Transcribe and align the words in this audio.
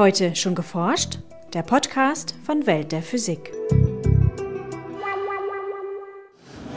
Heute 0.00 0.34
schon 0.34 0.54
geforscht? 0.54 1.18
Der 1.52 1.60
Podcast 1.60 2.34
von 2.42 2.66
Welt 2.66 2.90
der 2.90 3.02
Physik. 3.02 3.52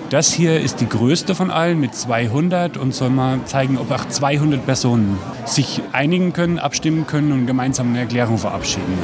Das 0.09 0.33
hier 0.33 0.59
ist 0.59 0.81
die 0.81 0.89
größte 0.89 1.33
von 1.33 1.49
allen 1.49 1.79
mit 1.79 1.95
200 1.95 2.75
und 2.75 2.93
soll 2.93 3.11
mal 3.11 3.39
zeigen, 3.45 3.77
ob 3.77 3.91
auch 3.91 4.05
200 4.09 4.65
Personen 4.65 5.17
sich 5.45 5.81
einigen 5.93 6.33
können, 6.33 6.59
abstimmen 6.59 7.07
können 7.07 7.31
und 7.31 7.47
gemeinsam 7.47 7.91
eine 7.91 7.99
Erklärung 7.99 8.37
verabschieden. 8.37 8.97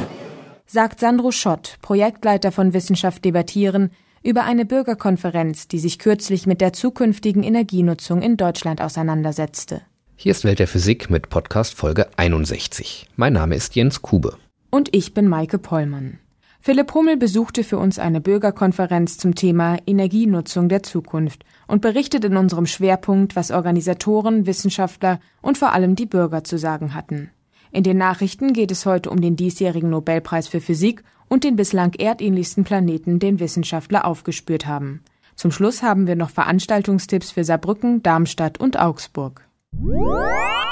Sagt 0.66 1.00
Sandro 1.00 1.30
Schott, 1.30 1.78
Projektleiter 1.80 2.52
von 2.52 2.74
Wissenschaft 2.74 3.24
debattieren, 3.24 3.90
über 4.22 4.44
eine 4.44 4.66
Bürgerkonferenz, 4.66 5.66
die 5.66 5.78
sich 5.78 5.98
kürzlich 5.98 6.46
mit 6.46 6.60
der 6.60 6.74
zukünftigen 6.74 7.42
Energienutzung 7.42 8.20
in 8.20 8.36
Deutschland 8.36 8.82
auseinandersetzte. 8.82 9.80
Hier 10.22 10.32
ist 10.32 10.44
Welt 10.44 10.58
der 10.58 10.68
Physik 10.68 11.08
mit 11.08 11.30
Podcast 11.30 11.72
Folge 11.74 12.06
61. 12.18 13.08
Mein 13.16 13.32
Name 13.32 13.54
ist 13.54 13.74
Jens 13.74 14.02
Kube. 14.02 14.36
Und 14.68 14.94
ich 14.94 15.14
bin 15.14 15.26
Maike 15.26 15.56
Pollmann. 15.56 16.18
Philipp 16.60 16.92
Hummel 16.92 17.16
besuchte 17.16 17.64
für 17.64 17.78
uns 17.78 17.98
eine 17.98 18.20
Bürgerkonferenz 18.20 19.16
zum 19.16 19.34
Thema 19.34 19.78
Energienutzung 19.86 20.68
der 20.68 20.82
Zukunft 20.82 21.46
und 21.68 21.80
berichtet 21.80 22.26
in 22.26 22.36
unserem 22.36 22.66
Schwerpunkt, 22.66 23.34
was 23.34 23.50
Organisatoren, 23.50 24.44
Wissenschaftler 24.44 25.20
und 25.40 25.56
vor 25.56 25.72
allem 25.72 25.96
die 25.96 26.04
Bürger 26.04 26.44
zu 26.44 26.58
sagen 26.58 26.94
hatten. 26.94 27.30
In 27.72 27.82
den 27.82 27.96
Nachrichten 27.96 28.52
geht 28.52 28.72
es 28.72 28.84
heute 28.84 29.08
um 29.08 29.22
den 29.22 29.36
diesjährigen 29.36 29.88
Nobelpreis 29.88 30.48
für 30.48 30.60
Physik 30.60 31.02
und 31.28 31.44
den 31.44 31.56
bislang 31.56 31.94
erdähnlichsten 31.94 32.64
Planeten, 32.64 33.20
den 33.20 33.40
Wissenschaftler 33.40 34.04
aufgespürt 34.04 34.66
haben. 34.66 35.00
Zum 35.34 35.50
Schluss 35.50 35.82
haben 35.82 36.06
wir 36.06 36.14
noch 36.14 36.28
Veranstaltungstipps 36.28 37.30
für 37.30 37.44
Saarbrücken, 37.44 38.02
Darmstadt 38.02 38.60
und 38.60 38.78
Augsburg. 38.78 39.46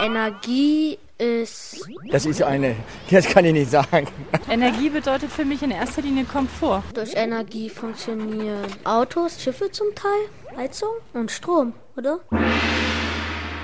Energie 0.01 0.99
ist. 1.19 1.89
Das 2.11 2.25
ist 2.25 2.43
eine, 2.43 2.77
das 3.11 3.27
kann 3.27 3.45
ich 3.45 3.53
nicht 3.53 3.71
sagen. 3.71 4.07
Energie 4.49 4.89
bedeutet 4.89 5.31
für 5.31 5.45
mich 5.45 5.63
in 5.63 5.71
erster 5.71 6.03
Linie 6.03 6.25
Komfort. 6.25 6.85
Durch 6.95 7.15
Energie 7.15 7.69
funktionieren 7.69 8.67
Autos, 8.85 9.43
Schiffe 9.43 9.71
zum 9.71 9.89
Teil, 9.95 10.57
Heizung 10.57 10.91
und 11.15 11.31
Strom, 11.31 11.73
oder? 11.97 12.21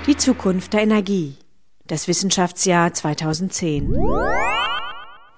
Die 0.05 0.17
Zukunft 0.17 0.73
der 0.73 0.81
Energie. 0.81 1.37
Das 1.87 2.07
Wissenschaftsjahr 2.07 2.93
2010. 2.93 3.95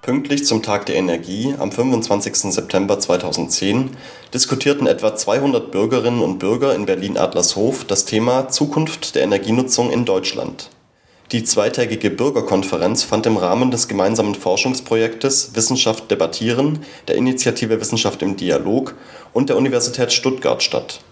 Pünktlich 0.08 0.46
zum 0.46 0.62
Tag 0.62 0.86
der 0.86 0.96
Energie 0.96 1.54
am 1.58 1.70
25. 1.70 2.50
September 2.54 2.98
2010 2.98 3.90
diskutierten 4.32 4.86
etwa 4.86 5.14
200 5.14 5.70
Bürgerinnen 5.70 6.22
und 6.22 6.38
Bürger 6.38 6.74
in 6.74 6.86
Berlin-Adlershof 6.86 7.84
das 7.84 8.06
Thema 8.06 8.48
Zukunft 8.48 9.16
der 9.16 9.24
Energienutzung 9.24 9.90
in 9.90 10.06
Deutschland. 10.06 10.70
Die 11.30 11.44
zweitägige 11.44 12.08
Bürgerkonferenz 12.08 13.02
fand 13.02 13.26
im 13.26 13.36
Rahmen 13.36 13.70
des 13.70 13.86
gemeinsamen 13.86 14.34
Forschungsprojektes 14.34 15.50
Wissenschaft 15.54 16.10
debattieren 16.10 16.78
der 17.06 17.16
Initiative 17.16 17.78
Wissenschaft 17.78 18.22
im 18.22 18.34
Dialog 18.34 18.94
und 19.34 19.50
der 19.50 19.58
Universität 19.58 20.10
Stuttgart 20.10 20.62
statt. 20.62 21.02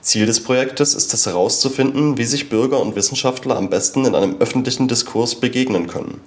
Ziel 0.00 0.26
des 0.26 0.42
Projektes 0.42 0.96
ist 0.96 1.14
es 1.14 1.26
herauszufinden, 1.26 2.18
wie 2.18 2.24
sich 2.24 2.48
Bürger 2.48 2.80
und 2.80 2.96
Wissenschaftler 2.96 3.56
am 3.56 3.70
besten 3.70 4.04
in 4.04 4.16
einem 4.16 4.38
öffentlichen 4.40 4.88
Diskurs 4.88 5.36
begegnen 5.36 5.86
können 5.86 6.20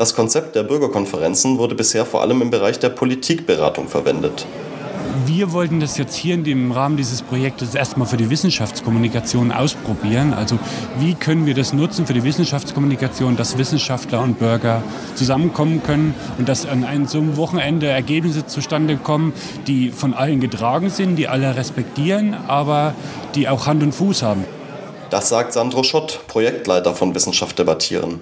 das 0.00 0.14
Konzept 0.14 0.56
der 0.56 0.62
Bürgerkonferenzen 0.62 1.58
wurde 1.58 1.74
bisher 1.74 2.06
vor 2.06 2.22
allem 2.22 2.40
im 2.40 2.48
Bereich 2.48 2.78
der 2.78 2.88
Politikberatung 2.88 3.86
verwendet. 3.86 4.46
Wir 5.26 5.52
wollten 5.52 5.78
das 5.78 5.98
jetzt 5.98 6.14
hier 6.14 6.32
in 6.32 6.42
dem 6.42 6.72
Rahmen 6.72 6.96
dieses 6.96 7.20
Projektes 7.20 7.74
erstmal 7.74 8.08
für 8.08 8.16
die 8.16 8.30
Wissenschaftskommunikation 8.30 9.52
ausprobieren. 9.52 10.32
Also 10.32 10.58
wie 10.98 11.12
können 11.12 11.44
wir 11.44 11.52
das 11.52 11.74
nutzen 11.74 12.06
für 12.06 12.14
die 12.14 12.24
Wissenschaftskommunikation, 12.24 13.36
dass 13.36 13.58
Wissenschaftler 13.58 14.22
und 14.22 14.38
Bürger 14.38 14.82
zusammenkommen 15.16 15.82
können 15.82 16.14
und 16.38 16.48
dass 16.48 16.64
an 16.64 16.84
einem 16.84 17.06
so 17.06 17.18
einem 17.18 17.36
Wochenende 17.36 17.86
Ergebnisse 17.86 18.46
zustande 18.46 18.96
kommen, 18.96 19.34
die 19.66 19.90
von 19.90 20.14
allen 20.14 20.40
getragen 20.40 20.88
sind, 20.88 21.16
die 21.16 21.28
alle 21.28 21.56
respektieren, 21.56 22.34
aber 22.48 22.94
die 23.34 23.48
auch 23.48 23.66
Hand 23.66 23.82
und 23.82 23.92
Fuß 23.92 24.22
haben. 24.22 24.46
Das 25.10 25.28
sagt 25.28 25.52
Sandro 25.52 25.82
Schott, 25.82 26.20
Projektleiter 26.26 26.94
von 26.94 27.14
Wissenschaft 27.14 27.58
debattieren. 27.58 28.20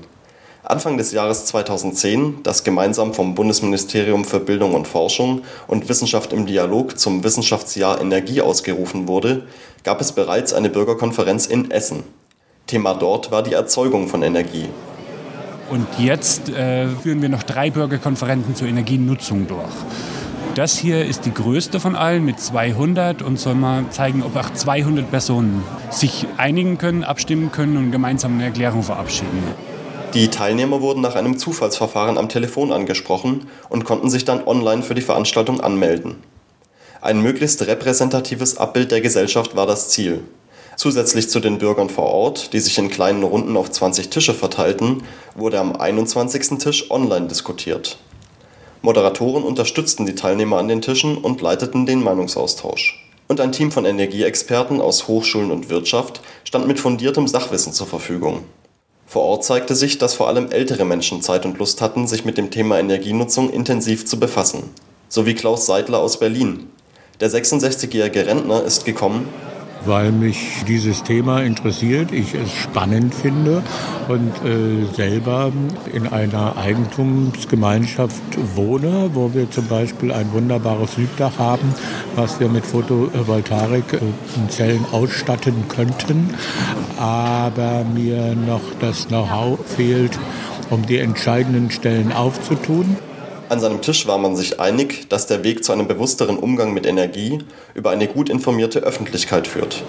Anfang 0.69 0.99
des 0.99 1.13
Jahres 1.13 1.47
2010, 1.47 2.43
das 2.43 2.63
gemeinsam 2.63 3.15
vom 3.15 3.35
Bundesministerium 3.35 4.27
für 4.27 4.39
Bildung 4.39 4.75
und 4.75 4.87
Forschung 4.87 5.41
und 5.67 5.89
Wissenschaft 5.89 6.35
im 6.35 6.45
Dialog 6.45 6.99
zum 6.99 7.25
Wissenschaftsjahr 7.25 8.03
Energie 8.03 8.43
ausgerufen 8.43 9.09
wurde, 9.09 9.47
gab 9.83 10.03
es 10.03 10.13
bereits 10.13 10.53
eine 10.53 10.69
Bürgerkonferenz 10.69 11.47
in 11.47 11.71
Essen. 11.71 12.05
Thema 12.67 12.93
dort 12.93 13.31
war 13.31 13.43
die 13.43 13.55
Erzeugung 13.55 14.09
von 14.09 14.23
Energie. 14.23 14.67
Und 15.71 15.87
jetzt 15.99 16.51
äh, 16.51 16.87
führen 16.89 17.23
wir 17.23 17.31
noch 17.31 17.45
drei 17.45 17.71
Bürgerkonferenzen 17.71 18.55
zur 18.55 18.69
Energienutzung 18.69 19.47
durch. 19.47 19.65
Das 20.55 20.77
hier 20.77 21.03
ist 21.07 21.25
die 21.25 21.33
größte 21.33 21.81
von 21.81 21.97
allen 21.97 22.27
mit 22.27 22.41
200 22.41 23.23
und 23.23 23.39
soll 23.39 23.55
mal 23.55 23.87
zeigen, 23.89 24.23
ob 24.23 24.37
auch 24.37 24.53
200 24.53 25.11
Personen 25.11 25.65
sich 25.89 26.27
einigen 26.37 26.77
können, 26.77 27.05
abstimmen 27.05 27.53
können 27.53 27.79
und 27.79 27.91
gemeinsam 27.91 28.35
eine 28.35 28.45
Erklärung 28.45 28.83
verabschieden. 28.83 29.43
Die 30.15 30.29
Teilnehmer 30.29 30.81
wurden 30.81 31.03
nach 31.03 31.17
einem 31.17 31.37
Zufallsverfahren 31.37 32.17
am 32.17 32.31
Telefon 32.31 32.73
angesprochen 32.73 33.47
und 33.69 33.85
konnten 33.85 34.09
sich 34.09 34.25
dann 34.25 34.47
online 34.47 34.83
für 34.83 34.95
die 34.95 35.03
Veranstaltung 35.03 35.61
anmelden. 35.61 36.17
Ein 37.03 37.21
möglichst 37.21 37.67
repräsentatives 37.67 38.57
Abbild 38.57 38.91
der 38.91 39.03
Gesellschaft 39.03 39.55
war 39.55 39.67
das 39.67 39.91
Ziel. 39.91 40.25
Zusätzlich 40.77 41.29
zu 41.29 41.41
den 41.41 41.59
Bürgern 41.59 41.91
vor 41.91 42.07
Ort, 42.07 42.53
die 42.53 42.61
sich 42.61 42.79
in 42.79 42.89
kleinen 42.89 43.23
Runden 43.23 43.57
auf 43.57 43.71
20 43.71 44.09
Tische 44.09 44.33
verteilten, 44.33 45.03
wurde 45.35 45.61
am 45.61 45.77
21. 45.77 46.59
Tisch 46.59 46.91
online 46.91 47.27
diskutiert. 47.27 47.99
Moderatoren 48.81 49.43
unterstützten 49.43 50.07
die 50.07 50.15
Teilnehmer 50.15 50.57
an 50.59 50.69
den 50.69 50.81
Tischen 50.81 51.19
und 51.19 51.43
leiteten 51.43 51.85
den 51.85 52.03
Meinungsaustausch. 52.03 53.05
Und 53.27 53.41
ein 53.41 53.53
Team 53.53 53.71
von 53.71 53.85
Energieexperten 53.85 54.81
aus 54.81 55.07
Hochschulen 55.07 55.51
und 55.51 55.69
Wirtschaft 55.69 56.23
stand 56.45 56.67
mit 56.67 56.81
fundiertem 56.81 57.29
Sachwissen 57.29 57.73
zur 57.73 57.87
Verfügung. 57.87 58.45
Vor 59.11 59.23
Ort 59.23 59.43
zeigte 59.43 59.75
sich, 59.75 59.97
dass 59.97 60.13
vor 60.13 60.29
allem 60.29 60.51
ältere 60.51 60.85
Menschen 60.85 61.23
Zeit 61.23 61.47
und 61.47 61.57
Lust 61.57 61.81
hatten, 61.81 62.07
sich 62.07 62.27
mit 62.27 62.37
dem 62.37 62.51
Thema 62.51 62.79
Energienutzung 62.79 63.49
intensiv 63.49 64.05
zu 64.05 64.21
befassen. 64.21 64.65
So 65.09 65.25
wie 65.25 65.33
Klaus 65.33 65.65
Seidler 65.65 66.01
aus 66.01 66.21
Berlin. 66.21 66.69
Der 67.19 67.31
66-jährige 67.31 68.27
Rentner 68.27 68.63
ist 68.65 68.85
gekommen, 68.85 69.27
weil 69.85 70.13
mich 70.13 70.65
dieses 70.67 71.03
Thema 71.03 71.43
interessiert, 71.43 72.13
ich 72.13 72.35
es 72.35 72.51
spannend 72.53 73.15
finde 73.15 73.63
und 74.09 74.33
äh, 74.45 74.85
selber 74.95 75.53
in 75.93 76.07
einer 76.07 76.57
Eigentumsgemeinschaft 76.57 78.23
wohne, 78.55 79.11
wo 79.15 79.35
wir 79.35 79.51
zum 79.51 79.67
Beispiel 79.67 80.13
ein 80.13 80.33
wunderbares 80.33 80.95
Süddach 80.95 81.39
haben, 81.39 81.75
was 82.17 82.41
wir 82.41 82.49
mit 82.49 82.65
Photovoltaik-Zellen 82.67 84.85
äh, 84.85 84.95
ausstatten 84.95 85.69
könnten, 85.69 86.35
aber 86.99 87.85
mir 87.95 88.35
noch 88.35 88.63
das 88.81 89.07
Know-how 89.09 89.59
fehlt, 89.65 90.19
um 90.71 90.85
die 90.87 90.99
entscheidenden 90.99 91.71
Stellen 91.71 92.13
aufzutun. 92.13 92.97
An 93.49 93.61
seinem 93.61 93.81
Tisch 93.81 94.07
war 94.07 94.19
man 94.19 94.37
sich 94.37 94.61
einig, 94.61 95.09
dass 95.09 95.27
der 95.27 95.43
Weg 95.43 95.65
zu 95.65 95.73
einem 95.73 95.89
bewussteren 95.89 96.37
Umgang 96.37 96.75
mit 96.75 96.85
Energie 96.85 97.39
über 97.75 97.91
eine 97.91 98.07
gut 98.07 98.29
informierte 98.29 98.81
Öffentlichkeit 98.81 99.47
führt. 99.47 99.83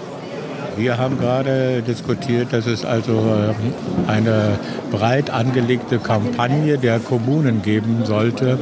Wir 0.78 0.96
haben 0.96 1.18
gerade 1.18 1.82
diskutiert, 1.82 2.54
dass 2.54 2.66
es 2.66 2.86
also 2.86 3.12
äh, 3.12 4.10
eine 4.10 4.58
breit 4.90 5.28
angelegte 5.28 5.98
Kampagne 5.98 6.78
der 6.78 7.00
Kommunen 7.00 7.60
geben 7.60 8.04
sollte, 8.06 8.58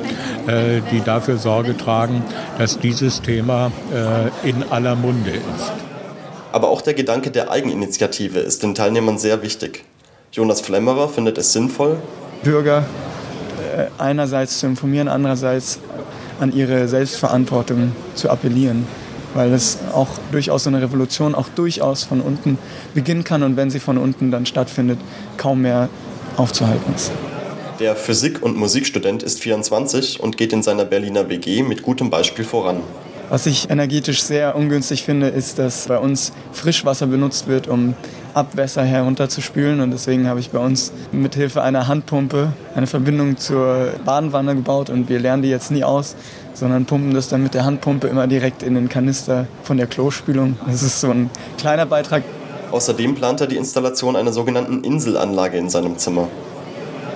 äh, 0.48 0.80
die 0.90 1.00
dafür 1.00 1.36
Sorge 1.38 1.76
tragen, 1.76 2.24
dass 2.58 2.80
dieses 2.80 3.22
Thema 3.22 3.70
äh, 3.92 4.48
in 4.48 4.64
aller 4.68 4.96
Munde 4.96 5.30
ist. 5.30 5.72
Aber 6.50 6.70
auch 6.70 6.80
der 6.80 6.94
Gedanke 6.94 7.30
der 7.30 7.52
Eigeninitiative 7.52 8.40
ist 8.40 8.64
den 8.64 8.74
Teilnehmern 8.74 9.18
sehr 9.18 9.42
wichtig. 9.42 9.84
Jonas 10.32 10.60
Flemmerer 10.60 11.08
findet 11.08 11.38
es 11.38 11.52
sinnvoll, 11.52 11.98
Bürger 12.42 12.84
einerseits 13.98 14.58
zu 14.58 14.66
informieren, 14.66 15.08
andererseits 15.08 15.78
an 16.40 16.52
ihre 16.52 16.88
Selbstverantwortung 16.88 17.92
zu 18.14 18.30
appellieren, 18.30 18.86
weil 19.34 19.52
es 19.52 19.78
auch 19.92 20.08
durchaus 20.32 20.64
so 20.64 20.70
eine 20.70 20.80
Revolution 20.82 21.34
auch 21.34 21.48
durchaus 21.54 22.04
von 22.04 22.20
unten 22.20 22.58
beginnen 22.94 23.24
kann 23.24 23.42
und 23.42 23.56
wenn 23.56 23.70
sie 23.70 23.80
von 23.80 23.98
unten 23.98 24.30
dann 24.30 24.46
stattfindet, 24.46 24.98
kaum 25.36 25.62
mehr 25.62 25.88
aufzuhalten 26.36 26.94
ist. 26.94 27.10
Der 27.80 27.94
Physik- 27.94 28.42
und 28.42 28.56
Musikstudent 28.56 29.22
ist 29.22 29.40
24 29.40 30.20
und 30.20 30.36
geht 30.36 30.52
in 30.52 30.62
seiner 30.62 30.84
Berliner 30.84 31.28
WG 31.28 31.62
mit 31.62 31.82
gutem 31.82 32.10
Beispiel 32.10 32.44
voran. 32.44 32.80
Was 33.30 33.46
ich 33.46 33.68
energetisch 33.68 34.22
sehr 34.22 34.56
ungünstig 34.56 35.04
finde, 35.04 35.28
ist, 35.28 35.58
dass 35.58 35.86
bei 35.86 35.98
uns 35.98 36.32
Frischwasser 36.52 37.06
benutzt 37.06 37.46
wird, 37.46 37.68
um 37.68 37.94
Abwässer 38.38 38.84
herunterzuspülen. 38.84 39.80
Und 39.80 39.90
deswegen 39.90 40.28
habe 40.28 40.40
ich 40.40 40.50
bei 40.50 40.60
uns 40.60 40.92
mit 41.10 41.34
Hilfe 41.34 41.62
einer 41.62 41.88
Handpumpe 41.88 42.52
eine 42.74 42.86
Verbindung 42.86 43.36
zur 43.36 43.92
Badenwanne 44.04 44.54
gebaut. 44.54 44.88
Und 44.88 45.08
wir 45.08 45.18
lernen 45.18 45.42
die 45.42 45.50
jetzt 45.50 45.70
nie 45.70 45.82
aus, 45.84 46.14
sondern 46.54 46.86
pumpen 46.86 47.12
das 47.12 47.28
dann 47.28 47.42
mit 47.42 47.54
der 47.54 47.64
Handpumpe 47.64 48.06
immer 48.06 48.26
direkt 48.26 48.62
in 48.62 48.74
den 48.74 48.88
Kanister 48.88 49.46
von 49.64 49.76
der 49.76 49.88
Klospülung. 49.88 50.56
Das 50.66 50.82
ist 50.82 51.00
so 51.00 51.10
ein 51.10 51.30
kleiner 51.58 51.86
Beitrag. 51.86 52.22
Außerdem 52.70 53.14
plant 53.14 53.40
er 53.40 53.46
die 53.46 53.56
Installation 53.56 54.14
einer 54.14 54.32
sogenannten 54.32 54.84
Inselanlage 54.84 55.58
in 55.58 55.68
seinem 55.70 55.98
Zimmer. 55.98 56.28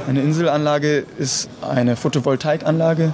Eine 0.09 0.23
Inselanlage 0.23 1.05
ist 1.19 1.49
eine 1.61 1.95
Photovoltaikanlage, 1.95 3.13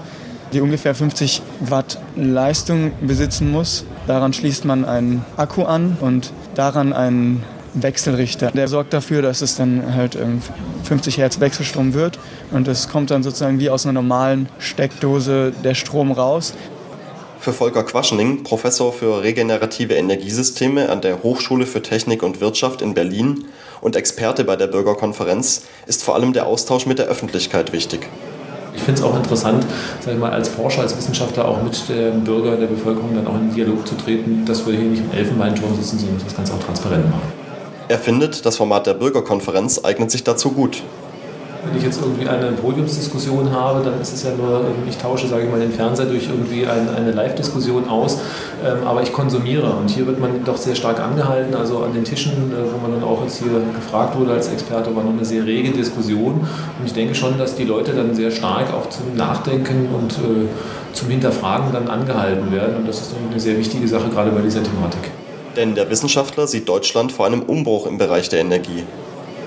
die 0.52 0.60
ungefähr 0.62 0.94
50 0.94 1.42
Watt 1.60 1.98
Leistung 2.16 2.92
besitzen 3.02 3.50
muss. 3.50 3.84
Daran 4.06 4.32
schließt 4.32 4.64
man 4.64 4.86
einen 4.86 5.24
Akku 5.36 5.64
an 5.64 5.98
und 6.00 6.32
daran 6.54 6.94
einen 6.94 7.42
Wechselrichter. 7.82 8.50
Der 8.50 8.68
sorgt 8.68 8.92
dafür, 8.92 9.22
dass 9.22 9.42
es 9.42 9.56
dann 9.56 9.94
halt 9.94 10.18
50 10.84 11.18
Hertz 11.18 11.40
Wechselstrom 11.40 11.94
wird 11.94 12.18
und 12.50 12.68
es 12.68 12.88
kommt 12.88 13.10
dann 13.10 13.22
sozusagen 13.22 13.60
wie 13.60 13.70
aus 13.70 13.84
einer 13.84 13.94
normalen 13.94 14.48
Steckdose 14.58 15.52
der 15.64 15.74
Strom 15.74 16.12
raus. 16.12 16.54
Für 17.40 17.52
Volker 17.52 17.84
Quaschening, 17.84 18.42
Professor 18.42 18.92
für 18.92 19.22
regenerative 19.22 19.94
Energiesysteme 19.94 20.90
an 20.90 21.00
der 21.00 21.22
Hochschule 21.22 21.66
für 21.66 21.82
Technik 21.82 22.22
und 22.22 22.40
Wirtschaft 22.40 22.82
in 22.82 22.94
Berlin 22.94 23.44
und 23.80 23.94
Experte 23.94 24.42
bei 24.44 24.56
der 24.56 24.66
Bürgerkonferenz, 24.66 25.62
ist 25.86 26.02
vor 26.02 26.16
allem 26.16 26.32
der 26.32 26.46
Austausch 26.46 26.86
mit 26.86 26.98
der 26.98 27.06
Öffentlichkeit 27.06 27.72
wichtig. 27.72 28.08
Ich 28.74 28.82
finde 28.82 29.00
es 29.00 29.06
auch 29.06 29.16
interessant, 29.16 29.64
sag 30.04 30.14
ich 30.14 30.20
mal, 30.20 30.30
als 30.30 30.48
Forscher, 30.48 30.82
als 30.82 30.96
Wissenschaftler 30.96 31.46
auch 31.46 31.62
mit 31.62 31.88
dem 31.88 32.22
Bürger, 32.24 32.56
der 32.56 32.66
Bevölkerung 32.66 33.14
dann 33.14 33.26
auch 33.26 33.34
in 33.34 33.54
Dialog 33.54 33.86
zu 33.86 33.96
treten, 33.96 34.44
dass 34.44 34.66
wir 34.66 34.74
hier 34.74 34.88
nicht 34.88 35.02
im 35.02 35.10
Elfenbeinturm 35.16 35.74
sitzen, 35.76 35.98
sondern 35.98 36.16
dass 36.16 36.24
wir 36.24 36.28
das 36.28 36.36
Ganze 36.36 36.54
auch 36.54 36.64
transparent 36.64 37.10
machen. 37.10 37.37
Er 37.88 37.98
findet, 37.98 38.44
das 38.44 38.58
Format 38.58 38.86
der 38.86 38.92
Bürgerkonferenz 38.92 39.82
eignet 39.82 40.10
sich 40.10 40.22
dazu 40.22 40.52
gut. 40.52 40.82
Wenn 41.64 41.76
ich 41.76 41.82
jetzt 41.82 42.00
irgendwie 42.02 42.28
eine 42.28 42.52
Podiumsdiskussion 42.52 43.50
habe, 43.50 43.82
dann 43.82 43.98
ist 44.00 44.12
es 44.12 44.22
ja 44.24 44.30
nur, 44.36 44.62
ich 44.86 44.98
tausche, 44.98 45.26
sage 45.26 45.44
ich 45.44 45.50
mal, 45.50 45.58
den 45.58 45.72
Fernseher 45.72 46.04
durch 46.04 46.28
irgendwie 46.28 46.66
eine, 46.66 46.94
eine 46.94 47.12
Live-Diskussion 47.12 47.88
aus, 47.88 48.18
ähm, 48.62 48.86
aber 48.86 49.02
ich 49.02 49.12
konsumiere. 49.12 49.70
Und 49.70 49.88
hier 49.88 50.06
wird 50.06 50.20
man 50.20 50.44
doch 50.44 50.58
sehr 50.58 50.74
stark 50.74 51.00
angehalten. 51.00 51.54
Also 51.54 51.78
an 51.78 51.94
den 51.94 52.04
Tischen, 52.04 52.52
äh, 52.52 52.72
wo 52.72 52.78
man 52.86 53.00
dann 53.00 53.08
auch 53.08 53.22
jetzt 53.22 53.38
hier 53.38 53.52
gefragt 53.74 54.18
wurde 54.18 54.32
als 54.32 54.48
Experte, 54.48 54.94
war 54.94 55.02
noch 55.02 55.12
eine 55.12 55.24
sehr 55.24 55.46
rege 55.46 55.70
Diskussion. 55.70 56.34
Und 56.34 56.86
ich 56.86 56.92
denke 56.92 57.14
schon, 57.14 57.38
dass 57.38 57.54
die 57.54 57.64
Leute 57.64 57.92
dann 57.92 58.14
sehr 58.14 58.30
stark 58.30 58.72
auch 58.74 58.90
zum 58.90 59.16
Nachdenken 59.16 59.88
und 59.94 60.12
äh, 60.12 60.48
zum 60.92 61.08
Hinterfragen 61.08 61.72
dann 61.72 61.88
angehalten 61.88 62.52
werden. 62.52 62.76
Und 62.76 62.86
das 62.86 63.00
ist 63.00 63.14
eine 63.30 63.40
sehr 63.40 63.56
wichtige 63.58 63.88
Sache, 63.88 64.10
gerade 64.10 64.30
bei 64.30 64.42
dieser 64.42 64.62
Thematik. 64.62 65.10
Denn 65.56 65.74
der 65.74 65.90
Wissenschaftler 65.90 66.46
sieht 66.46 66.68
Deutschland 66.68 67.12
vor 67.12 67.26
einem 67.26 67.42
Umbruch 67.42 67.86
im 67.86 67.98
Bereich 67.98 68.28
der 68.28 68.40
Energie. 68.40 68.84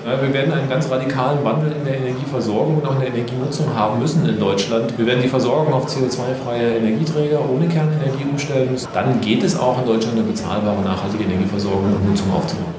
Wir 0.04 0.34
werden 0.34 0.52
einen 0.52 0.68
ganz 0.68 0.90
radikalen 0.90 1.44
Wandel 1.44 1.72
in 1.78 1.84
der 1.84 1.96
Energieversorgung 1.98 2.78
und 2.78 2.86
auch 2.86 2.94
in 2.94 3.00
der 3.00 3.08
Energienutzung 3.10 3.72
haben 3.72 4.00
müssen 4.00 4.28
in 4.28 4.40
Deutschland. 4.40 4.98
Wir 4.98 5.06
werden 5.06 5.22
die 5.22 5.28
Versorgung 5.28 5.72
auf 5.72 5.86
CO2-freie 5.86 6.78
Energieträger 6.78 7.38
ohne 7.48 7.68
Kernenergie 7.68 8.24
umstellen 8.28 8.72
müssen. 8.72 8.88
Dann 8.92 9.20
geht 9.20 9.44
es 9.44 9.56
auch 9.56 9.78
in 9.78 9.86
Deutschland 9.86 10.18
eine 10.18 10.26
bezahlbare, 10.26 10.82
nachhaltige 10.82 11.22
Energieversorgung 11.22 11.94
und 11.94 12.08
Nutzung 12.08 12.32
aufzubauen. 12.32 12.74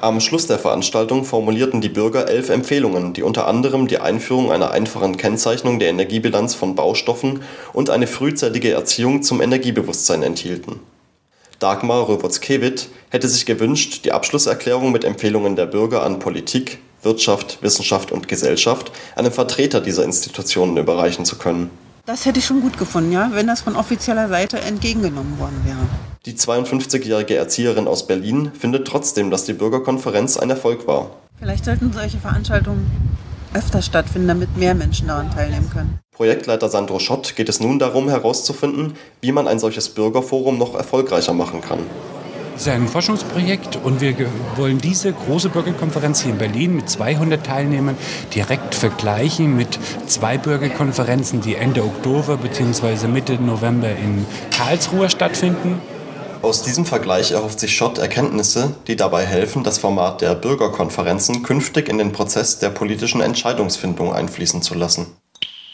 Am 0.00 0.18
Schluss 0.18 0.48
der 0.48 0.58
Veranstaltung 0.58 1.24
formulierten 1.24 1.80
die 1.80 1.88
Bürger 1.88 2.28
elf 2.28 2.50
Empfehlungen, 2.50 3.12
die 3.12 3.22
unter 3.22 3.46
anderem 3.46 3.86
die 3.86 3.98
Einführung 3.98 4.50
einer 4.50 4.72
einfachen 4.72 5.16
Kennzeichnung 5.16 5.78
der 5.78 5.90
Energiebilanz 5.90 6.56
von 6.56 6.74
Baustoffen 6.74 7.44
und 7.72 7.88
eine 7.88 8.08
frühzeitige 8.08 8.72
Erziehung 8.72 9.22
zum 9.22 9.40
Energiebewusstsein 9.40 10.24
enthielten. 10.24 10.80
Dagmar 11.62 12.08
Röwotzkewit 12.08 12.88
hätte 13.10 13.28
sich 13.28 13.46
gewünscht, 13.46 14.04
die 14.04 14.10
Abschlusserklärung 14.10 14.90
mit 14.90 15.04
Empfehlungen 15.04 15.54
der 15.54 15.66
Bürger 15.66 16.02
an 16.02 16.18
Politik, 16.18 16.78
Wirtschaft, 17.02 17.62
Wissenschaft 17.62 18.10
und 18.10 18.26
Gesellschaft 18.26 18.90
einem 19.14 19.30
Vertreter 19.30 19.80
dieser 19.80 20.02
Institutionen 20.02 20.76
überreichen 20.76 21.24
zu 21.24 21.38
können. 21.38 21.70
Das 22.04 22.26
hätte 22.26 22.40
ich 22.40 22.46
schon 22.46 22.62
gut 22.62 22.78
gefunden, 22.78 23.12
ja, 23.12 23.30
wenn 23.32 23.46
das 23.46 23.60
von 23.60 23.76
offizieller 23.76 24.28
Seite 24.28 24.58
entgegengenommen 24.58 25.38
worden 25.38 25.62
wäre. 25.64 25.78
Die 26.26 26.32
52-jährige 26.32 27.36
Erzieherin 27.36 27.86
aus 27.86 28.08
Berlin 28.08 28.50
findet 28.58 28.88
trotzdem, 28.88 29.30
dass 29.30 29.44
die 29.44 29.52
Bürgerkonferenz 29.52 30.36
ein 30.38 30.50
Erfolg 30.50 30.88
war. 30.88 31.10
Vielleicht 31.38 31.64
sollten 31.64 31.92
solche 31.92 32.18
Veranstaltungen 32.18 32.90
öfter 33.54 33.82
stattfinden, 33.82 34.28
damit 34.28 34.56
mehr 34.56 34.74
Menschen 34.74 35.08
daran 35.08 35.30
teilnehmen 35.30 35.70
können. 35.70 35.98
Projektleiter 36.12 36.68
Sandro 36.68 36.98
Schott 36.98 37.36
geht 37.36 37.48
es 37.48 37.60
nun 37.60 37.78
darum 37.78 38.08
herauszufinden, 38.08 38.94
wie 39.20 39.32
man 39.32 39.48
ein 39.48 39.58
solches 39.58 39.88
Bürgerforum 39.88 40.58
noch 40.58 40.74
erfolgreicher 40.74 41.32
machen 41.32 41.60
kann. 41.60 41.80
Es 42.54 42.62
ist 42.62 42.68
ein 42.68 42.86
Forschungsprojekt 42.86 43.78
und 43.82 44.02
wir 44.02 44.14
wollen 44.56 44.78
diese 44.78 45.12
große 45.12 45.48
Bürgerkonferenz 45.48 46.20
hier 46.20 46.32
in 46.32 46.38
Berlin 46.38 46.76
mit 46.76 46.88
200 46.88 47.44
Teilnehmern 47.44 47.96
direkt 48.34 48.74
vergleichen 48.74 49.56
mit 49.56 49.78
zwei 50.06 50.36
Bürgerkonferenzen, 50.36 51.40
die 51.40 51.54
Ende 51.54 51.82
Oktober 51.82 52.36
bzw. 52.36 53.08
Mitte 53.08 53.34
November 53.42 53.88
in 53.88 54.26
Karlsruhe 54.50 55.08
stattfinden. 55.08 55.80
Aus 56.42 56.64
diesem 56.64 56.84
Vergleich 56.84 57.30
erhofft 57.30 57.60
sich 57.60 57.76
Schott 57.76 57.98
Erkenntnisse, 57.98 58.74
die 58.88 58.96
dabei 58.96 59.24
helfen, 59.24 59.62
das 59.62 59.78
Format 59.78 60.20
der 60.20 60.34
Bürgerkonferenzen 60.34 61.44
künftig 61.44 61.88
in 61.88 61.98
den 61.98 62.10
Prozess 62.10 62.58
der 62.58 62.70
politischen 62.70 63.20
Entscheidungsfindung 63.20 64.12
einfließen 64.12 64.60
zu 64.60 64.74
lassen. 64.74 65.06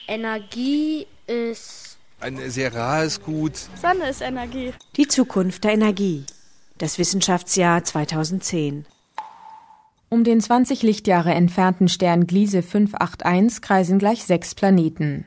Energie 0.06 1.06
ist 1.26 1.96
ein 2.20 2.38
sehr 2.50 2.74
rares 2.74 3.22
Gut. 3.22 3.52
Sonne 3.80 4.10
ist 4.10 4.20
Energie. 4.20 4.74
Die 4.96 5.08
Zukunft 5.08 5.64
der 5.64 5.72
Energie. 5.72 6.24
Das 6.76 6.98
Wissenschaftsjahr 6.98 7.82
2010. 7.84 8.84
Um 10.10 10.22
den 10.22 10.40
20 10.40 10.82
Lichtjahre 10.82 11.32
entfernten 11.32 11.88
Stern 11.88 12.26
Gliese 12.26 12.62
581 12.62 13.62
kreisen 13.62 13.98
gleich 13.98 14.24
sechs 14.24 14.54
Planeten. 14.54 15.24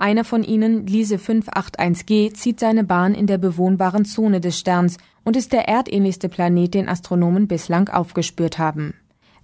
Einer 0.00 0.24
von 0.24 0.42
ihnen, 0.42 0.86
Lise 0.86 1.16
581g, 1.16 2.32
zieht 2.32 2.58
seine 2.58 2.84
Bahn 2.84 3.14
in 3.14 3.26
der 3.26 3.36
bewohnbaren 3.36 4.06
Zone 4.06 4.40
des 4.40 4.58
Sterns 4.58 4.96
und 5.24 5.36
ist 5.36 5.52
der 5.52 5.68
erdähnlichste 5.68 6.30
Planet, 6.30 6.72
den 6.72 6.88
Astronomen 6.88 7.48
bislang 7.48 7.90
aufgespürt 7.90 8.58
haben. 8.58 8.94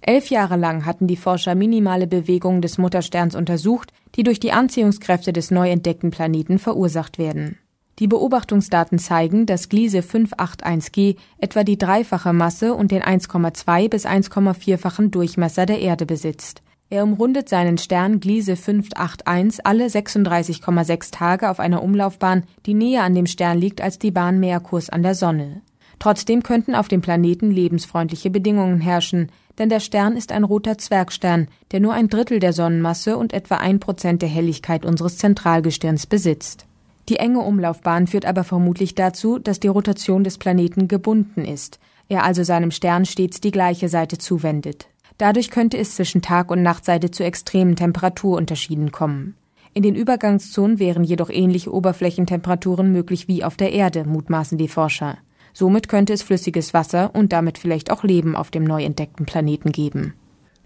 Elf 0.01 0.31
Jahre 0.31 0.57
lang 0.57 0.83
hatten 0.83 1.05
die 1.05 1.15
Forscher 1.15 1.53
minimale 1.53 2.07
Bewegungen 2.07 2.63
des 2.63 2.79
Muttersterns 2.79 3.35
untersucht, 3.35 3.93
die 4.15 4.23
durch 4.23 4.39
die 4.39 4.51
Anziehungskräfte 4.51 5.31
des 5.31 5.51
neu 5.51 5.69
entdeckten 5.69 6.09
Planeten 6.09 6.57
verursacht 6.57 7.19
werden. 7.19 7.59
Die 7.99 8.07
Beobachtungsdaten 8.07 8.97
zeigen, 8.97 9.45
dass 9.45 9.69
Gliese 9.69 9.99
581g 9.99 11.17
etwa 11.37 11.63
die 11.63 11.77
dreifache 11.77 12.33
Masse 12.33 12.73
und 12.73 12.89
den 12.89 13.03
1,2 13.03 13.89
bis 13.89 14.07
1,4-fachen 14.07 15.11
Durchmesser 15.11 15.67
der 15.67 15.81
Erde 15.81 16.07
besitzt. 16.07 16.63
Er 16.89 17.03
umrundet 17.03 17.49
seinen 17.49 17.77
Stern 17.77 18.21
Gliese 18.21 18.55
581 18.55 19.65
alle 19.65 19.87
36,6 19.87 21.11
Tage 21.11 21.49
auf 21.49 21.59
einer 21.59 21.83
Umlaufbahn, 21.83 22.43
die 22.65 22.73
näher 22.73 23.03
an 23.03 23.13
dem 23.13 23.25
Stern 23.25 23.57
liegt 23.57 23.81
als 23.81 23.99
die 23.99 24.11
Bahn 24.11 24.39
Merkurs 24.39 24.89
an 24.89 25.03
der 25.03 25.13
Sonne. 25.13 25.61
Trotzdem 25.99 26.43
könnten 26.43 26.75
auf 26.75 26.87
dem 26.87 27.01
Planeten 27.01 27.51
lebensfreundliche 27.51 28.29
Bedingungen 28.29 28.79
herrschen, 28.79 29.29
denn 29.57 29.67
der 29.67 29.81
Stern 29.81 30.15
ist 30.15 30.31
ein 30.31 30.45
roter 30.45 30.77
Zwergstern, 30.77 31.49
der 31.71 31.81
nur 31.81 31.93
ein 31.93 32.07
Drittel 32.07 32.39
der 32.39 32.53
Sonnenmasse 32.53 33.17
und 33.17 33.33
etwa 33.33 33.55
ein 33.55 33.81
Prozent 33.81 34.21
der 34.21 34.29
Helligkeit 34.29 34.85
unseres 34.85 35.17
Zentralgestirns 35.17 36.05
besitzt. 36.05 36.67
Die 37.09 37.17
enge 37.17 37.39
Umlaufbahn 37.39 38.07
führt 38.07 38.25
aber 38.25 38.43
vermutlich 38.45 38.95
dazu, 38.95 39.39
dass 39.39 39.59
die 39.59 39.69
Rotation 39.69 40.23
des 40.23 40.37
Planeten 40.37 40.87
gebunden 40.87 41.43
ist, 41.43 41.79
er 42.07 42.23
also 42.23 42.43
seinem 42.43 42.71
Stern 42.71 43.05
stets 43.05 43.41
die 43.41 43.51
gleiche 43.51 43.89
Seite 43.89 44.17
zuwendet. 44.17 44.87
Dadurch 45.17 45.49
könnte 45.49 45.77
es 45.77 45.95
zwischen 45.95 46.21
Tag- 46.21 46.51
und 46.51 46.61
Nachtseite 46.61 47.11
zu 47.11 47.23
extremen 47.23 47.75
Temperaturunterschieden 47.75 48.91
kommen. 48.91 49.35
In 49.73 49.83
den 49.83 49.95
Übergangszonen 49.95 50.79
wären 50.79 51.03
jedoch 51.03 51.29
ähnliche 51.29 51.73
Oberflächentemperaturen 51.73 52.91
möglich 52.91 53.27
wie 53.27 53.43
auf 53.43 53.57
der 53.57 53.73
Erde, 53.73 54.05
mutmaßen 54.05 54.57
die 54.57 54.67
Forscher. 54.67 55.17
Somit 55.53 55.87
könnte 55.87 56.13
es 56.13 56.23
flüssiges 56.23 56.73
Wasser 56.73 57.15
und 57.15 57.33
damit 57.33 57.57
vielleicht 57.57 57.91
auch 57.91 58.03
Leben 58.03 58.35
auf 58.35 58.51
dem 58.51 58.63
neu 58.63 58.83
entdeckten 58.83 59.25
Planeten 59.25 59.71
geben. 59.71 60.13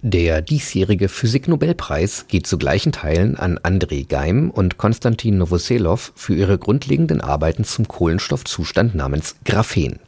Der 0.02 0.42
diesjährige 0.42 1.10
Physiknobelpreis 1.10 2.26
geht 2.28 2.48
zu 2.48 2.58
gleichen 2.58 2.92
Teilen 2.92 3.38
an 3.38 3.60
Andrei 3.62 4.06
Geim 4.08 4.50
und 4.50 4.78
Konstantin 4.78 5.38
Novoselov 5.38 6.12
für 6.16 6.34
ihre 6.34 6.58
grundlegenden 6.58 7.22
Arbeiten 7.22 7.64
zum 7.64 7.88
Kohlenstoffzustand 7.88 8.96
namens 8.96 9.36
Graphen. 9.46 10.00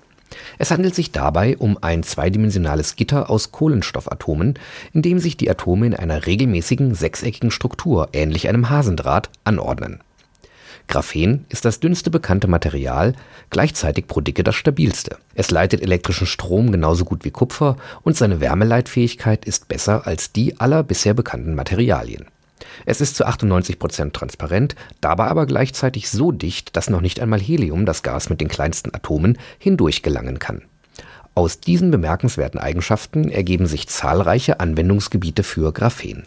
Es 0.57 0.71
handelt 0.71 0.95
sich 0.95 1.11
dabei 1.11 1.57
um 1.57 1.77
ein 1.81 2.03
zweidimensionales 2.03 2.95
Gitter 2.95 3.29
aus 3.29 3.51
Kohlenstoffatomen, 3.51 4.55
in 4.93 5.01
dem 5.01 5.19
sich 5.19 5.37
die 5.37 5.49
Atome 5.49 5.87
in 5.87 5.95
einer 5.95 6.25
regelmäßigen 6.25 6.95
sechseckigen 6.95 7.51
Struktur, 7.51 8.09
ähnlich 8.13 8.47
einem 8.47 8.69
Hasendraht, 8.69 9.29
anordnen. 9.43 10.01
Graphen 10.87 11.45
ist 11.49 11.65
das 11.65 11.79
dünnste 11.79 12.09
bekannte 12.09 12.47
Material, 12.47 13.13
gleichzeitig 13.49 14.07
pro 14.07 14.21
Dicke 14.21 14.43
das 14.43 14.55
stabilste. 14.55 15.17
Es 15.33 15.49
leitet 15.49 15.81
elektrischen 15.81 16.27
Strom 16.27 16.71
genauso 16.71 17.05
gut 17.05 17.23
wie 17.23 17.31
Kupfer 17.31 17.77
und 18.03 18.17
seine 18.17 18.41
Wärmeleitfähigkeit 18.41 19.45
ist 19.45 19.67
besser 19.67 20.05
als 20.05 20.33
die 20.33 20.59
aller 20.59 20.83
bisher 20.83 21.13
bekannten 21.13 21.55
Materialien. 21.55 22.25
Es 22.85 23.01
ist 23.01 23.15
zu 23.15 23.25
98 23.25 23.79
Prozent 23.79 24.13
transparent, 24.13 24.75
dabei 25.01 25.25
aber 25.25 25.45
gleichzeitig 25.45 26.09
so 26.09 26.31
dicht, 26.31 26.75
dass 26.75 26.89
noch 26.89 27.01
nicht 27.01 27.19
einmal 27.19 27.39
Helium, 27.39 27.85
das 27.85 28.03
Gas 28.03 28.29
mit 28.29 28.41
den 28.41 28.47
kleinsten 28.47 28.93
Atomen, 28.93 29.37
hindurch 29.59 30.03
gelangen 30.03 30.39
kann. 30.39 30.63
Aus 31.35 31.59
diesen 31.59 31.89
bemerkenswerten 31.89 32.59
Eigenschaften 32.59 33.29
ergeben 33.29 33.65
sich 33.65 33.87
zahlreiche 33.87 34.59
Anwendungsgebiete 34.59 35.43
für 35.43 35.73
Graphen. 35.73 36.23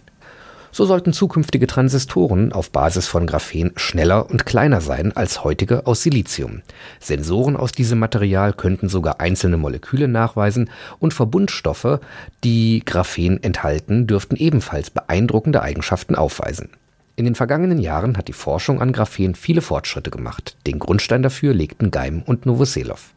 So 0.76 0.85
sollten 0.85 1.14
zukünftige 1.14 1.66
Transistoren 1.66 2.52
auf 2.52 2.71
Basis 2.71 3.06
von 3.09 3.26
Graphen 3.26 3.73
schneller 3.76 4.28
und 4.28 4.45
kleiner 4.45 4.83
sein 4.83 5.16
als 5.16 5.42
heutige 5.42 5.87
aus 5.87 6.02
Silizium. 6.02 6.61
Sensoren 7.00 7.56
aus 7.56 7.73
diesem 7.73 7.99
Material 7.99 8.52
könnten 8.52 8.90
sogar 8.90 9.18
einzelne 9.18 9.56
Moleküle 9.56 10.06
nachweisen 10.06 10.68
und 10.99 11.14
Verbundstoffe, 11.14 12.00
die 12.45 12.83
Graphen 12.85 13.42
enthalten, 13.42 14.06
dürften 14.06 14.37
ebenfalls 14.37 14.90
beeindruckende 14.90 15.62
Eigenschaften 15.62 16.14
aufweisen. 16.14 16.68
In 17.16 17.25
den 17.25 17.37
vergangenen 17.37 17.78
Jahren 17.78 18.18
hat 18.18 18.28
die 18.28 18.35
Forschung 18.35 18.83
an 18.83 18.92
Graphen 18.92 19.35
viele 19.35 19.62
Fortschritte 19.62 20.11
gemacht. 20.11 20.59
Den 20.66 20.78
Grundstein 20.78 21.23
dafür 21.23 21.54
legten 21.54 21.90
Geim 21.90 22.21
und 22.21 22.45
Novoselov. 22.45 23.14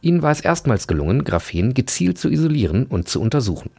Ihnen 0.00 0.22
war 0.22 0.32
es 0.32 0.40
erstmals 0.40 0.88
gelungen, 0.88 1.22
Graphen 1.22 1.74
gezielt 1.74 2.18
zu 2.18 2.28
isolieren 2.28 2.86
und 2.86 3.08
zu 3.08 3.20
untersuchen. 3.20 3.70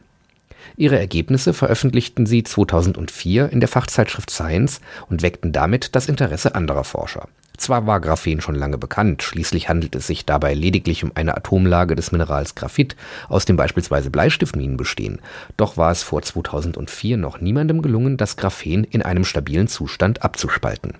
Ihre 0.76 0.98
Ergebnisse 0.98 1.52
veröffentlichten 1.52 2.26
sie 2.26 2.42
2004 2.42 3.50
in 3.50 3.60
der 3.60 3.68
Fachzeitschrift 3.68 4.30
Science 4.30 4.80
und 5.08 5.22
weckten 5.22 5.52
damit 5.52 5.94
das 5.94 6.08
Interesse 6.08 6.54
anderer 6.54 6.84
Forscher. 6.84 7.28
Zwar 7.56 7.86
war 7.86 8.00
Graphen 8.00 8.40
schon 8.40 8.54
lange 8.54 8.78
bekannt, 8.78 9.22
schließlich 9.22 9.68
handelt 9.68 9.94
es 9.94 10.06
sich 10.06 10.24
dabei 10.24 10.54
lediglich 10.54 11.04
um 11.04 11.12
eine 11.14 11.36
Atomlage 11.36 11.94
des 11.94 12.10
Minerals 12.10 12.54
Graphit, 12.54 12.96
aus 13.28 13.44
dem 13.44 13.56
beispielsweise 13.56 14.10
Bleistiftminen 14.10 14.78
bestehen, 14.78 15.20
doch 15.58 15.76
war 15.76 15.90
es 15.90 16.02
vor 16.02 16.22
2004 16.22 17.18
noch 17.18 17.42
niemandem 17.42 17.82
gelungen, 17.82 18.16
das 18.16 18.38
Graphen 18.38 18.84
in 18.84 19.02
einem 19.02 19.24
stabilen 19.24 19.68
Zustand 19.68 20.22
abzuspalten 20.22 20.94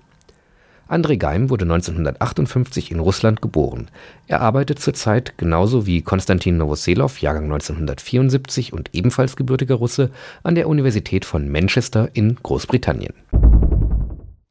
Andrei 0.91 1.15
Geim 1.15 1.49
wurde 1.49 1.63
1958 1.63 2.91
in 2.91 2.99
Russland 2.99 3.41
geboren. 3.41 3.87
Er 4.27 4.41
arbeitet 4.41 4.79
zurzeit 4.79 5.37
genauso 5.37 5.85
wie 5.85 6.01
Konstantin 6.01 6.57
Novoselov 6.57 7.21
(Jahrgang 7.21 7.45
1974) 7.45 8.73
und 8.73 8.89
ebenfalls 8.93 9.37
gebürtiger 9.37 9.75
Russe 9.75 10.11
an 10.43 10.55
der 10.55 10.67
Universität 10.67 11.23
von 11.23 11.49
Manchester 11.49 12.09
in 12.13 12.35
Großbritannien. 12.35 13.13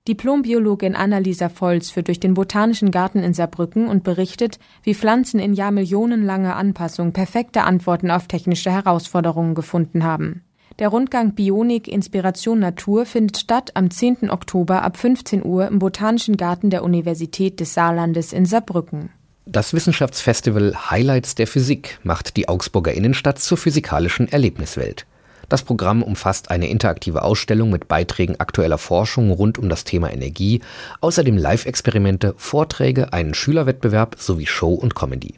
Diplombiologin 0.08 0.96
Annalisa 0.96 1.50
Volz 1.50 1.90
führt 1.90 2.08
durch 2.08 2.20
den 2.20 2.32
Botanischen 2.32 2.90
Garten 2.90 3.22
in 3.22 3.34
Saarbrücken 3.34 3.86
und 3.86 4.02
berichtet, 4.02 4.58
wie 4.82 4.94
Pflanzen 4.94 5.40
in 5.40 5.52
jahrmillionenlanger 5.52 6.56
Anpassung 6.56 7.12
perfekte 7.12 7.64
Antworten 7.64 8.10
auf 8.10 8.28
technische 8.28 8.70
Herausforderungen 8.70 9.54
gefunden 9.54 10.04
haben 10.04 10.42
der 10.80 10.88
Rundgang 10.88 11.34
Bionik 11.34 11.86
Inspiration 11.86 12.58
Natur 12.58 13.04
findet 13.04 13.36
statt 13.36 13.72
am 13.74 13.90
10. 13.90 14.30
Oktober 14.30 14.82
ab 14.82 14.96
15 14.96 15.44
Uhr 15.44 15.68
im 15.68 15.78
Botanischen 15.78 16.38
Garten 16.38 16.70
der 16.70 16.82
Universität 16.82 17.60
des 17.60 17.74
Saarlandes 17.74 18.32
in 18.32 18.46
Saarbrücken. 18.46 19.10
Das 19.44 19.74
Wissenschaftsfestival 19.74 20.90
Highlights 20.90 21.34
der 21.34 21.46
Physik 21.46 21.98
macht 22.02 22.36
die 22.38 22.48
Augsburger 22.48 22.94
Innenstadt 22.94 23.38
zur 23.40 23.58
physikalischen 23.58 24.28
Erlebniswelt. 24.28 25.04
Das 25.50 25.64
Programm 25.64 26.02
umfasst 26.02 26.50
eine 26.50 26.68
interaktive 26.68 27.24
Ausstellung 27.24 27.70
mit 27.70 27.86
Beiträgen 27.86 28.40
aktueller 28.40 28.78
Forschung 28.78 29.30
rund 29.32 29.58
um 29.58 29.68
das 29.68 29.84
Thema 29.84 30.10
Energie, 30.10 30.62
außerdem 31.02 31.36
Live-Experimente, 31.36 32.34
Vorträge, 32.38 33.12
einen 33.12 33.34
Schülerwettbewerb 33.34 34.16
sowie 34.18 34.46
Show 34.46 34.72
und 34.72 34.94
Comedy. 34.94 35.34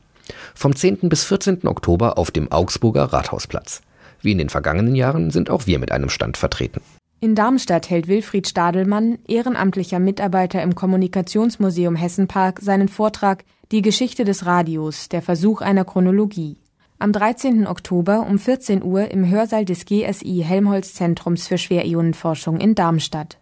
Vom 0.54 0.76
10. 0.76 1.08
bis 1.08 1.24
14. 1.24 1.66
Oktober 1.66 2.16
auf 2.16 2.30
dem 2.30 2.52
Augsburger 2.52 3.04
Rathausplatz. 3.04 3.80
Wie 4.22 4.32
in 4.32 4.38
den 4.38 4.48
vergangenen 4.48 4.94
Jahren 4.94 5.30
sind 5.30 5.50
auch 5.50 5.66
wir 5.66 5.78
mit 5.78 5.92
einem 5.92 6.08
Stand 6.08 6.36
vertreten. 6.36 6.80
In 7.20 7.34
Darmstadt 7.34 7.88
hält 7.90 8.08
Wilfried 8.08 8.48
Stadelmann, 8.48 9.18
ehrenamtlicher 9.28 10.00
Mitarbeiter 10.00 10.62
im 10.62 10.74
Kommunikationsmuseum 10.74 11.94
Hessenpark, 11.94 12.60
seinen 12.60 12.88
Vortrag 12.88 13.44
Die 13.70 13.82
Geschichte 13.82 14.24
des 14.24 14.44
Radios, 14.44 15.08
der 15.08 15.22
Versuch 15.22 15.60
einer 15.60 15.84
Chronologie. 15.84 16.58
Am 16.98 17.12
13. 17.12 17.66
Oktober 17.66 18.26
um 18.28 18.38
14 18.38 18.82
Uhr 18.82 19.10
im 19.10 19.28
Hörsaal 19.28 19.64
des 19.64 19.86
GSI 19.86 20.44
Helmholtz 20.46 20.94
Zentrums 20.94 21.48
für 21.48 21.58
Schwerionenforschung 21.58 22.60
in 22.60 22.74
Darmstadt. 22.74 23.41